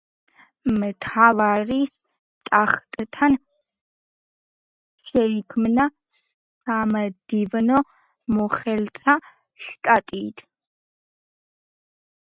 მთავრის 0.83 1.91
ტახტთან 2.49 3.35
შექმნა 5.11 5.85
სამდივნო 6.23 7.83
მოხელეთა 8.39 9.19
შტატით. 9.69 10.47